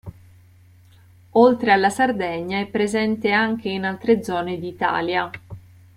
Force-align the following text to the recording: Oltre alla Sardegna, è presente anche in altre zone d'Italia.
Oltre 1.33 1.71
alla 1.71 1.91
Sardegna, 1.91 2.57
è 2.59 2.65
presente 2.65 3.29
anche 3.31 3.69
in 3.69 3.83
altre 3.85 4.23
zone 4.23 4.57
d'Italia. 4.59 5.29